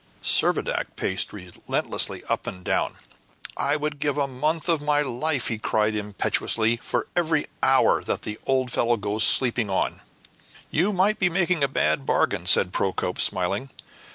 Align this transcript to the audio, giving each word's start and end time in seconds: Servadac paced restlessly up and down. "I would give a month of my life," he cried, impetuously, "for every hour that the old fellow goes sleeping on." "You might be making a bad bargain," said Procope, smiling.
Servadac 0.23 0.95
paced 0.95 1.31
restlessly 1.31 2.23
up 2.27 2.47
and 2.47 2.63
down. 2.65 2.95
"I 3.55 3.75
would 3.75 3.99
give 3.99 4.17
a 4.17 4.25
month 4.25 4.67
of 4.67 4.81
my 4.81 5.03
life," 5.03 5.47
he 5.49 5.59
cried, 5.59 5.93
impetuously, 5.93 6.77
"for 6.81 7.05
every 7.15 7.45
hour 7.61 8.03
that 8.05 8.23
the 8.23 8.39
old 8.47 8.71
fellow 8.71 8.97
goes 8.97 9.23
sleeping 9.23 9.69
on." 9.69 10.01
"You 10.71 10.91
might 10.91 11.19
be 11.19 11.29
making 11.29 11.63
a 11.63 11.67
bad 11.67 12.07
bargain," 12.07 12.47
said 12.47 12.73
Procope, 12.73 13.21
smiling. 13.21 13.69